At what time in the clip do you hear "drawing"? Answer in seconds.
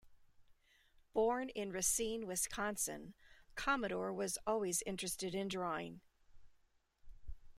5.47-6.01